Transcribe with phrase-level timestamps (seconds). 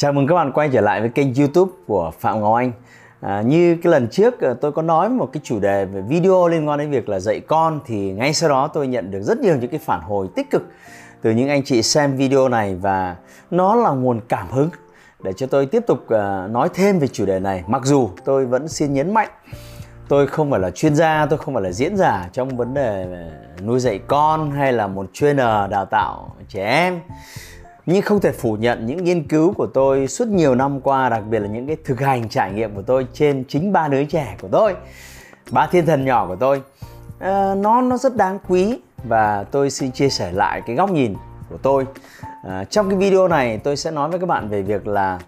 [0.00, 2.72] Chào mừng các bạn quay trở lại với kênh YouTube của Phạm Ngọc Anh.
[3.20, 6.48] À, như cái lần trước à, tôi có nói một cái chủ đề về video
[6.48, 9.38] liên quan đến việc là dạy con thì ngay sau đó tôi nhận được rất
[9.38, 10.62] nhiều những cái phản hồi tích cực
[11.22, 13.16] từ những anh chị xem video này và
[13.50, 14.70] nó là nguồn cảm hứng
[15.22, 17.64] để cho tôi tiếp tục à, nói thêm về chủ đề này.
[17.66, 19.30] Mặc dù tôi vẫn xin nhấn mạnh
[20.08, 23.06] tôi không phải là chuyên gia, tôi không phải là diễn giả trong vấn đề
[23.62, 27.00] nuôi dạy con hay là một trainer đào tạo trẻ em
[27.86, 31.22] nhưng không thể phủ nhận những nghiên cứu của tôi suốt nhiều năm qua đặc
[31.30, 34.36] biệt là những cái thực hành trải nghiệm của tôi trên chính ba đứa trẻ
[34.40, 34.74] của tôi
[35.50, 36.62] ba thiên thần nhỏ của tôi.
[37.18, 41.14] À, nó nó rất đáng quý và tôi xin chia sẻ lại cái góc nhìn
[41.48, 41.86] của tôi.
[42.48, 45.18] À, trong cái video này tôi sẽ nói với các bạn về việc là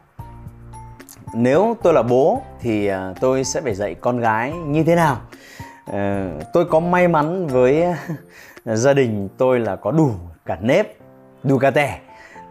[1.35, 5.17] nếu tôi là bố thì à, tôi sẽ phải dạy con gái như thế nào.
[5.87, 7.85] À, tôi có may mắn với
[8.65, 10.11] gia đình tôi là có đủ
[10.47, 10.97] cả nếp
[11.43, 12.01] đủ cả tẻ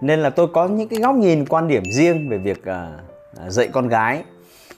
[0.01, 3.67] nên là tôi có những cái góc nhìn quan điểm riêng về việc uh, dạy
[3.67, 4.23] con gái.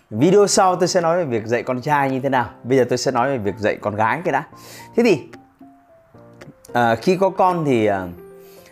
[0.09, 2.49] Video sau tôi sẽ nói về việc dạy con trai như thế nào.
[2.63, 4.47] Bây giờ tôi sẽ nói về việc dạy con gái cái đã.
[4.95, 5.23] Thế thì
[6.71, 7.95] uh, khi có con thì uh,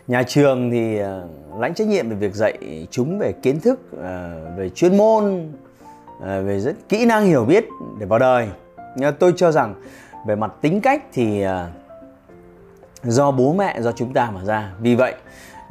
[0.08, 4.02] nhà trường thì uh, lãnh trách nhiệm về việc dạy chúng về kiến thức uh,
[4.58, 5.52] về chuyên môn
[6.18, 7.66] uh, về rất kỹ năng hiểu biết
[8.00, 8.50] để vào đời.
[8.96, 9.76] Nhưng tôi cho rằng
[10.28, 11.52] về mặt tính cách thì uh,
[13.04, 14.72] do bố mẹ do chúng ta mà ra.
[14.80, 15.16] Vì vậy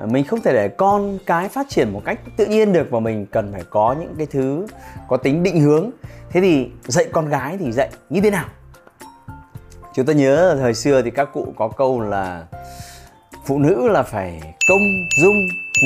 [0.07, 3.27] mình không thể để con cái phát triển một cách tự nhiên được và mình
[3.27, 4.67] cần phải có những cái thứ
[5.09, 5.91] có tính định hướng.
[6.31, 8.47] Thế thì dạy con gái thì dạy như thế nào?
[9.95, 12.47] Chúng ta nhớ thời xưa thì các cụ có câu là
[13.45, 14.83] phụ nữ là phải công
[15.23, 15.37] dung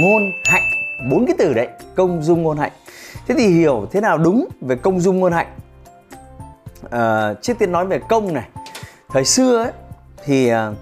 [0.03, 0.63] ngôn hạnh.
[1.11, 2.73] Bốn cái từ đấy công dung ngôn hạnh.
[3.29, 5.47] Thế thì hiểu thế nào đúng về công dung ngôn hạnh?
[6.91, 8.49] À, trước tiên nói về công này.
[9.09, 9.73] Thời xưa ấy,
[10.25, 10.73] thì à,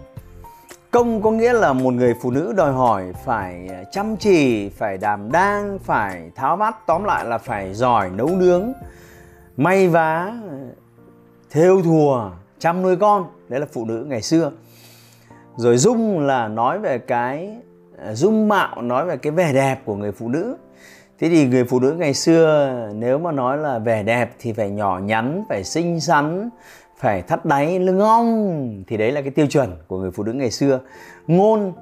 [0.92, 4.98] công có nghĩa là một người phụ nữ đòi hỏi phải à, chăm chỉ, phải
[4.98, 8.72] đảm đang, phải tháo vát tóm lại là phải giỏi nấu nướng,
[9.56, 10.32] may vá,
[11.50, 13.26] thêu thùa, chăm nuôi con.
[13.48, 14.52] Đấy là phụ nữ ngày xưa.
[15.56, 17.56] Rồi dung là nói về cái
[18.04, 20.56] à, dung mạo, nói về cái vẻ đẹp của người phụ nữ.
[21.18, 24.70] Thế thì người phụ nữ ngày xưa, nếu mà nói là vẻ đẹp thì phải
[24.70, 26.50] nhỏ nhắn, phải xinh xắn
[27.02, 28.84] phải thắt đáy lưng ong.
[28.86, 30.80] Thì đấy là cái tiêu chuẩn của người phụ nữ ngày xưa.
[31.26, 31.72] Ngôn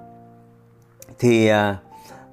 [1.19, 1.77] thì à,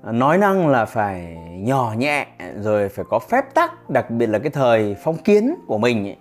[0.03, 2.27] nói năng là phải nhỏ nhẹ
[2.61, 6.15] rồi phải có phép tắc đặc biệt là cái thời phong kiến của mình ấy,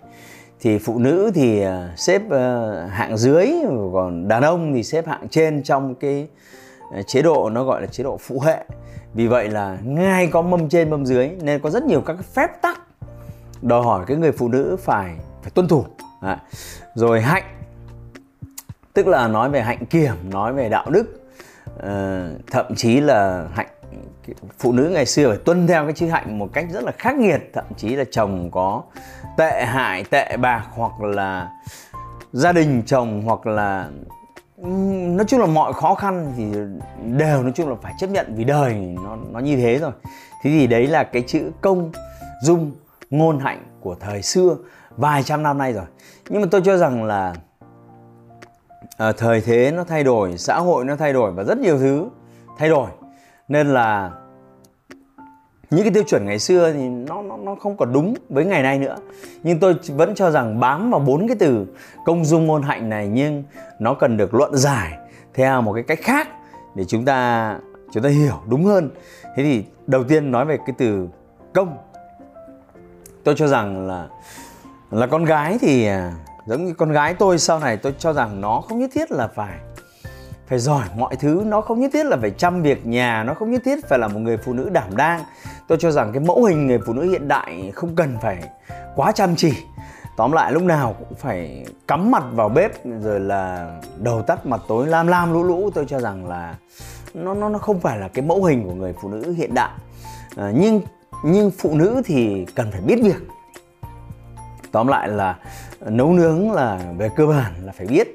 [0.61, 3.53] thì phụ nữ thì à, xếp à, hạng dưới
[3.93, 6.29] còn đàn ông thì xếp hạng trên trong cái
[7.07, 8.65] chế độ nó gọi là chế độ phụ hệ.
[9.15, 12.63] Vì vậy là ngay có mâm trên mâm dưới nên có rất nhiều các phép
[12.63, 12.81] tắc
[13.63, 15.85] đòi hỏi cái người phụ nữ phải phải tuân thủ.
[16.23, 16.37] Đấy.
[16.95, 17.45] rồi hạnh.
[18.93, 21.29] Tức là nói về hạnh kiểm nói về đạo đức.
[21.83, 23.67] À, thậm chí là hạnh
[24.59, 27.17] phụ nữ ngày xưa phải tuân theo cái chữ hạnh một cách rất là khắc
[27.17, 27.51] nghiệt.
[27.53, 28.83] Thậm chí là chồng có
[29.37, 31.51] tệ hại tệ bạc hoặc là
[32.33, 33.89] gia đình chồng hoặc là
[34.57, 36.45] nói chung là mọi khó khăn thì
[37.19, 39.93] đều nói chung là phải chấp nhận vì đời nó nó như thế rồi.
[40.43, 41.93] Thế thì đấy là cái chữ công
[42.43, 42.73] dung
[43.11, 44.57] ngôn hạnh của thời xưa
[44.97, 45.85] vài trăm năm nay rồi.
[46.29, 47.35] Nhưng mà tôi cho rằng là
[48.97, 52.09] à, thời thế nó thay đổi xã hội nó thay đổi và rất nhiều thứ
[52.59, 52.91] thay đổi.
[53.49, 54.11] Nên là
[55.71, 58.63] những cái tiêu chuẩn ngày xưa thì nó nó nó không còn đúng với ngày
[58.63, 58.97] nay nữa.
[59.43, 61.67] Nhưng tôi vẫn cho rằng bám vào bốn cái từ
[62.05, 63.43] công dung ngôn hạnh này nhưng
[63.79, 64.99] nó cần được luận giải
[65.35, 66.29] theo một cái cách khác
[66.75, 67.59] để chúng ta
[67.93, 68.91] chúng ta hiểu đúng hơn.
[69.37, 71.09] Thế thì đầu tiên nói về cái từ
[71.55, 71.77] công.
[73.25, 74.09] Tôi cho rằng là
[74.91, 76.13] là con gái thì à,
[76.47, 79.29] giống như con gái tôi sau này tôi cho rằng nó không nhất thiết là
[79.29, 79.59] phải
[80.49, 83.51] phải giỏi mọi thứ nó không nhất thiết là phải chăm việc nhà nó không
[83.51, 85.21] nhất thiết phải là một người phụ nữ đảm đang.
[85.69, 88.39] Tôi cho rằng cái mẫu hình người phụ nữ hiện đại không cần phải
[88.97, 89.53] quá chăm chỉ.
[90.17, 92.73] Tóm lại lúc nào cũng phải cắm mặt vào bếp
[93.03, 95.71] rồi là đầu tắt mặt tối lam lam lũ lũ.
[95.75, 96.55] Tôi cho rằng là
[97.15, 99.71] nó nó nó không phải là cái mẫu hình của người phụ nữ hiện đại.
[100.37, 100.81] À, nhưng
[101.25, 103.36] nhưng phụ nữ thì cần phải biết việc
[104.77, 105.39] tóm lại là
[105.87, 108.15] nấu nướng là về cơ bản là phải biết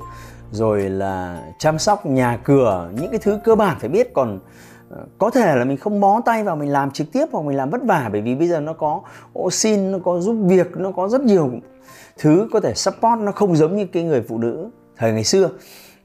[0.52, 4.14] rồi là chăm sóc nhà cửa những cái thứ cơ bản phải biết.
[4.14, 4.40] Còn
[4.90, 7.58] ờ, có thể là mình không bó tay vào mình làm trực tiếp hoặc mình
[7.58, 9.02] làm vất vả bởi vì bây giờ nó có
[9.40, 11.52] oxy nó có giúp việc nó có rất nhiều
[12.18, 13.20] thứ có thể support.
[13.20, 15.50] Nó không giống như cái người phụ nữ thời ngày xưa.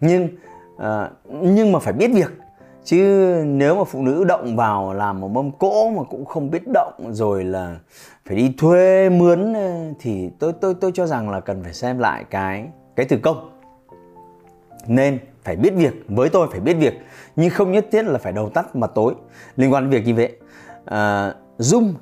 [0.00, 0.28] Nhưng
[0.76, 0.82] uh,
[1.42, 2.30] nhưng mà phải biết việc
[2.86, 2.98] chứ
[3.46, 6.94] nếu mà phụ nữ động vào làm một mâm cỗ mà cũng không biết động
[7.10, 7.78] rồi là
[8.26, 11.98] phải đi thuê mướn ờ, thì tôi tôi tôi cho rằng là cần phải xem
[11.98, 13.50] lại cái cái từ công.
[14.86, 16.94] Nên phải biết việc với tôi phải biết việc
[17.36, 19.14] nhưng không nhất thiết là phải đầu tắt mà tối.
[19.56, 20.36] Liên quan đến việc như vậy
[20.84, 21.94] à, dung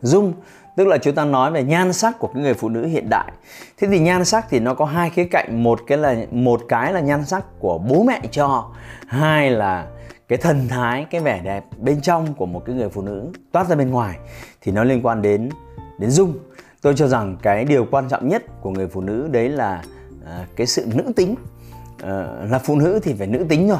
[0.00, 0.32] dung
[0.76, 3.32] tức là chúng ta nói về nhan sắc của cái người phụ nữ hiện đại.
[3.78, 5.62] Thế thì nhan sắc thì nó có hai khía cạnh.
[5.62, 8.70] Một cái là một cái là nhan sắc của bố mẹ cho.
[9.06, 9.86] Hai là
[10.28, 13.68] cái thần thái cái vẻ đẹp bên trong của một cái người phụ nữ toát
[13.68, 14.16] ra bên ngoài.
[14.60, 15.50] Thì nó liên quan đến
[15.98, 16.38] đến dung.
[16.82, 19.82] Tôi cho rằng cái điều quan trọng nhất của người phụ nữ đấy là
[20.26, 21.34] à, cái sự nữ tính.
[22.02, 23.78] À, là phụ nữ thì phải nữ tính rồi.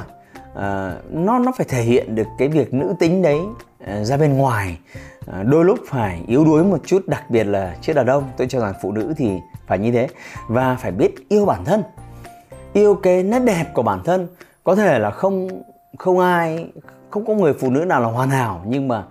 [0.55, 3.39] À, nó nó phải thể hiện được cái việc nữ tính đấy
[3.87, 4.79] à, ra bên ngoài
[5.33, 8.25] à, đôi lúc phải yếu đuối một chút đặc biệt là trước đàn ông.
[8.37, 10.09] Tôi cho rằng phụ nữ thì phải như thế.
[10.49, 11.83] Và phải biết yêu bản thân.
[12.73, 14.29] Yêu cái nét đẹp của bản thân.
[14.65, 15.49] Có thể là không
[15.99, 16.67] không ai
[17.11, 19.05] không có người phụ nữ nào là hoàn hảo nhưng mà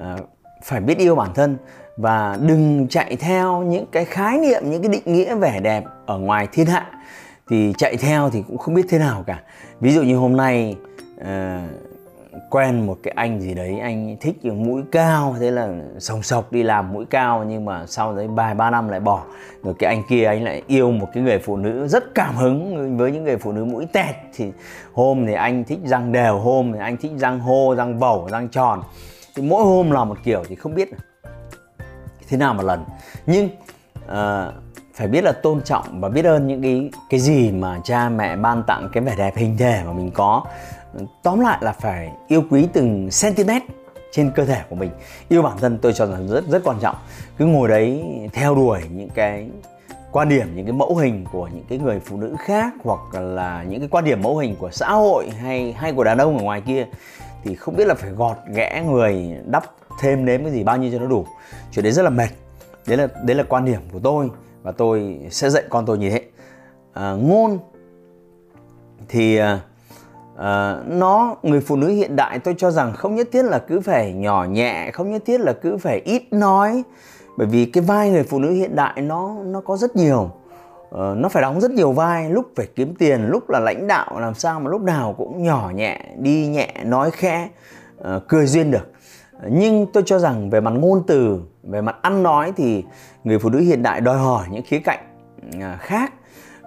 [0.00, 0.16] à,
[0.64, 1.56] phải biết yêu bản thân.
[1.96, 6.18] Và đừng chạy theo những cái khái niệm những cái định nghĩa vẻ đẹp ở
[6.18, 6.86] ngoài thiên hạ.
[7.48, 9.42] Thì chạy theo thì cũng không biết thế nào cả.
[9.80, 10.76] Ví dụ như hôm nay
[11.20, 11.26] uh,
[12.50, 15.68] quen một cái anh gì đấy anh thích mũi cao thế là
[15.98, 19.22] sòng sọc đi làm mũi cao nhưng mà sau đấy vài ba năm lại bỏ.
[19.62, 22.96] Rồi cái anh kia anh lại yêu một cái người phụ nữ rất cảm hứng
[22.98, 24.14] với những người phụ nữ mũi tẹt.
[24.34, 24.52] Thì
[24.92, 28.48] hôm thì anh thích răng đều hôm thì anh thích răng hô răng vẩu răng
[28.48, 28.82] tròn.
[29.36, 30.88] Thì mỗi hôm là một kiểu thì không biết
[32.28, 32.84] thế nào một lần.
[33.26, 33.48] Nhưng
[34.04, 34.54] uh,
[34.94, 38.36] phải biết là tôn trọng và biết ơn những cái cái gì mà cha mẹ
[38.36, 40.44] ban tặng cái vẻ đẹp hình thể mà mình có
[41.22, 43.50] tóm lại là phải yêu quý từng cm
[44.12, 44.90] trên cơ thể của mình.
[45.28, 46.96] Yêu bản thân tôi cho rằng rất rất quan trọng.
[47.38, 49.50] Cứ ngồi đấy theo đuổi những cái
[50.12, 53.64] quan điểm những cái mẫu hình của những cái người phụ nữ khác hoặc là
[53.68, 56.44] những cái quan điểm mẫu hình của xã hội hay hay của đàn ông ở
[56.44, 56.86] ngoài kia
[57.44, 59.64] thì không biết là phải gọt ghẽ người đắp
[60.00, 61.26] thêm nếm cái gì bao nhiêu cho nó đủ.
[61.72, 62.28] Chuyện đấy rất là mệt.
[62.86, 64.30] Đấy là đấy là quan điểm của tôi
[64.62, 66.22] và tôi sẽ dạy con tôi như thế.
[66.92, 67.58] À, ngôn
[69.08, 69.60] thì à,
[70.40, 73.80] à, nó người phụ nữ hiện đại tôi cho rằng không nhất thiết là cứ
[73.80, 76.82] phải nhỏ nhẹ không nhất thiết là cứ phải ít nói.
[77.36, 80.30] Bởi vì cái vai người phụ nữ hiện đại nó nó có rất nhiều.
[80.94, 84.20] Uh, nó phải đóng rất nhiều vai lúc phải kiếm tiền lúc là lãnh đạo
[84.20, 87.48] làm sao mà lúc nào cũng nhỏ nhẹ đi nhẹ nói khẽ
[88.00, 88.92] uh, cười duyên được.
[89.50, 92.84] Nhưng tôi cho rằng về mặt ngôn từ về mặt ăn nói thì
[93.24, 95.00] người phụ nữ hiện đại đòi hỏi những khía cạnh
[95.78, 96.12] khác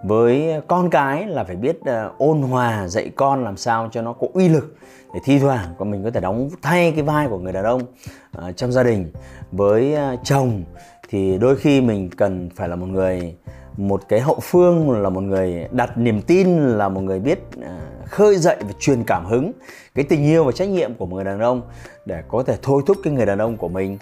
[0.04, 4.14] với con cái là phải biết ờ, ôn hòa, dạy con làm sao cho nó
[4.14, 4.76] có uy lực
[5.14, 7.82] để thi thoảng con mình có thể đóng thay cái vai của người đàn ông
[8.32, 9.12] ờ, trong gia đình.
[9.52, 10.64] Với ờ, chồng
[11.10, 13.36] thì đôi khi mình cần phải là một người,
[13.78, 17.40] một cái hậu phương, là một người đặt niềm tin, là một người biết
[18.14, 19.52] khơi dậy và truyền cảm hứng
[19.96, 21.62] cái tình yêu và trách nhiệm của một người đàn ông
[22.06, 23.98] để có thể thôi thúc cái người đàn ông của mình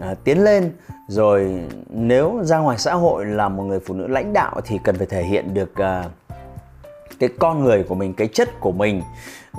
[0.00, 0.72] à, tiến lên.
[1.08, 4.96] Rồi nếu ra ngoài xã hội là một người phụ nữ lãnh đạo thì cần
[4.96, 6.04] phải thể hiện được à,
[7.18, 9.02] cái con người của mình cái chất của mình.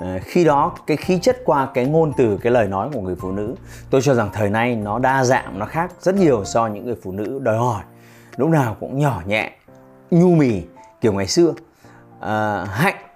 [0.01, 3.16] À, khi đó cái khí chất qua cái ngôn từ cái lời nói của người
[3.16, 3.56] phụ nữ
[3.90, 6.97] tôi cho rằng thời nay nó đa dạng nó khác rất nhiều so những người
[7.04, 7.83] phụ nữ đòi hỏi.
[8.37, 9.52] Lúc nào cũng nhỏ nhẹ
[10.11, 10.61] nhu mì
[11.02, 11.54] kiểu ngày xưa.
[12.19, 13.06] À, hạnh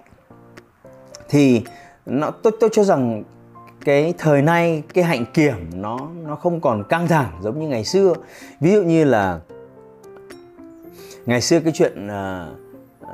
[1.32, 1.62] thì
[2.06, 3.24] nó tôi tôi cho rằng
[3.86, 7.86] cái thời nay cái hạnh kiểm nó nó không còn căng thẳng giống như ngày
[7.86, 8.14] xưa.
[8.60, 9.40] Ví dụ như là
[11.26, 12.48] ngày xưa cái chuyện uh,
[13.04, 13.10] uh,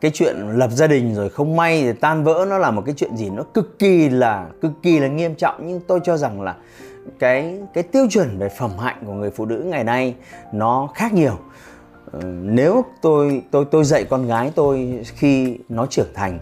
[0.00, 2.94] cái chuyện lập gia đình rồi không may thì tan vỡ nó là một cái
[2.98, 5.66] chuyện gì nó cực kỳ là cực kỳ là nghiêm trọng.
[5.66, 6.56] Nhưng tôi cho rằng là
[7.18, 10.14] cái cái tiêu chuẩn về phẩm hạnh của người phụ nữ ngày nay
[10.52, 11.38] nó khác nhiều.
[12.12, 16.38] Ờ, nếu tôi tôi tôi dạy con gái tôi khi nó trưởng thành,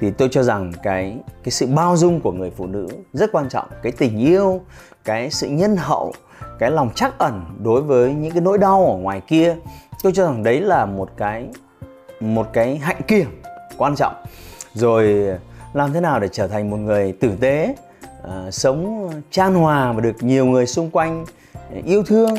[0.00, 3.48] thì tôi cho rằng cái cái sự bao dung của người phụ nữ rất quan
[3.48, 3.68] trọng.
[3.82, 4.60] Cái tình yêu,
[5.04, 6.12] cái sự nhân hậu,
[6.58, 9.56] cái lòng trắc ẩn đối với những cái nỗi đau ở ngoài kia,
[10.02, 11.46] tôi cho rằng đấy là một cái
[12.20, 13.42] một cái hạnh kiểm
[13.78, 14.14] quan trọng.
[14.74, 15.26] Rồi,
[15.72, 17.74] làm thế nào để trở thành một người tử tế?
[18.22, 22.34] Ờ, sống chan hòa và được nhiều người xung quanh ờ, yêu thương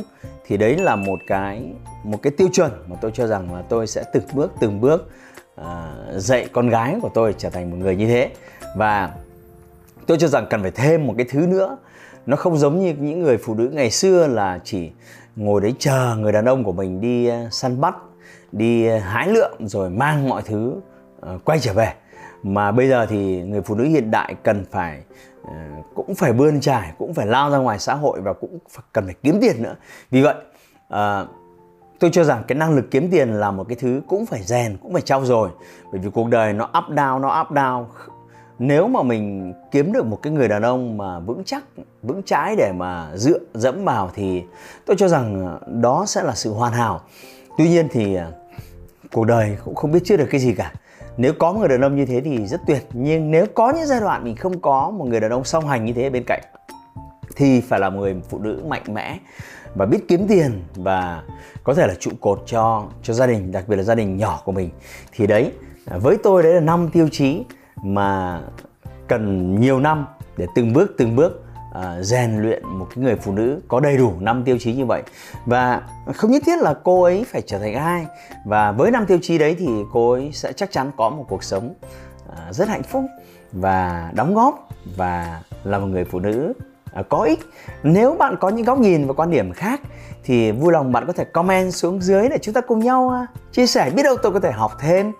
[0.46, 1.74] thì đấy là một cái
[2.04, 5.10] một cái tiêu chuẩn mà tôi cho rằng là tôi sẽ từng bước từng bước
[5.56, 8.32] à, dạy con gái của tôi trở thành một người như thế.
[8.76, 9.10] Và
[10.08, 11.78] tôi cho rằng cần phải thêm một cái thứ nữa.
[12.26, 14.92] Nó không giống như những người phụ nữ ngày xưa là chỉ
[15.36, 17.96] ngồi đấy chờ người đàn ông của mình đi săn bắt
[18.52, 20.76] đi hái lượm rồi mang mọi thứ
[21.46, 21.94] quay trở về
[22.44, 25.04] mà bây giờ thì người phụ nữ hiện đại cần phải
[25.44, 25.54] ờ,
[25.96, 29.06] cũng phải bươn trải cũng phải lao ra ngoài xã hội và cũng phải, cần
[29.06, 29.76] phải kiếm tiền nữa.
[30.12, 30.36] Vì vậy
[30.90, 31.26] à,
[32.00, 34.78] tôi cho rằng cái năng lực kiếm tiền là một cái thứ cũng phải rèn
[34.82, 35.50] cũng phải trau dồi.
[35.92, 37.86] Bởi vì cuộc đời nó up down nó up down.
[38.60, 41.64] Nếu mà mình kiếm được một cái người đàn ông mà vững chắc
[42.04, 44.44] vững chãi để mà dựa dẫm vào thì
[44.86, 47.02] tôi cho rằng ờ, đó sẽ là sự hoàn hảo.
[47.58, 48.18] Tuy nhiên thì
[49.12, 50.74] cuộc đời cũng không biết trước được cái gì cả
[51.18, 53.86] nếu có một người đàn ông như thế thì rất tuyệt, nhưng nếu có những
[53.86, 56.42] giai đoạn mình không có một người đàn ông song hành như thế bên cạnh,
[57.36, 59.18] thì phải là một người phụ nữ mạnh mẽ
[59.76, 61.24] và biết kiếm tiền và
[61.64, 64.42] có thể là trụ cột cho cho gia đình, đặc biệt là gia đình nhỏ
[64.46, 64.70] của mình.
[65.12, 65.52] Thì đấy,
[65.86, 67.44] với tôi đấy là năm tiêu chí
[67.84, 68.42] mà
[69.08, 70.06] cần nhiều năm
[70.38, 71.44] để từng bước từng bước
[71.80, 75.04] uh, luyện một cái người phụ nữ có đầy đủ năm tiêu chí như vậy.
[75.46, 75.82] Và
[76.16, 78.06] không nhất thiết là cô ấy phải trở thành ai.
[78.46, 81.44] Và với năm tiêu chí đấy thì cô ấy sẽ chắc chắn có một cuộc
[81.44, 81.74] sống
[82.28, 83.04] uh, rất hạnh phúc
[83.52, 86.54] và đóng góp và là một người phụ nữ
[87.00, 87.40] uh, có ích.
[87.84, 89.82] Nếu bạn có những góc nhìn và quan điểm khác
[90.24, 93.54] thì vui lòng bạn có thể comment xuống dưới để chúng ta cùng nhau uh,
[93.54, 95.12] chia sẻ biết đâu tôi có thể học thêm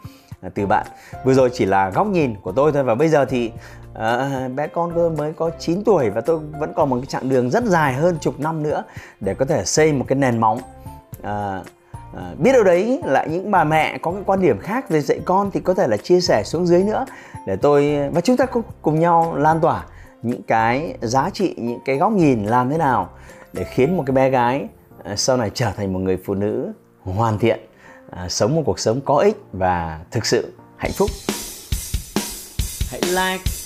[0.54, 0.88] từ bạn.
[1.24, 3.52] Vừa rồi chỉ là góc nhìn của tôi thôi và bây giờ thì
[3.94, 7.30] à, bé con tôi mới có 9 tuổi và tôi vẫn còn một cái chặng
[7.30, 8.84] đường rất dài hơn chục năm nữa
[9.20, 10.60] để có thể xây một cái nền móng.
[11.22, 11.62] À,
[12.16, 15.20] à, biết đâu đấy lại những bà mẹ có cái quan điểm khác về dạy
[15.26, 17.06] con thì có thể là chia sẻ xuống dưới nữa
[17.48, 18.46] để tôi và chúng ta
[18.82, 19.86] cùng nhau lan tỏa
[20.22, 23.10] những cái giá trị những cái góc nhìn làm thế nào
[23.54, 24.68] để khiến một cái bé gái
[25.16, 26.72] sau này trở thành một người phụ nữ
[27.04, 27.60] hoàn thiện
[28.16, 31.10] à, sống một cuộc sống có ích và thực sự hạnh phúc.
[32.92, 33.63] Hãy like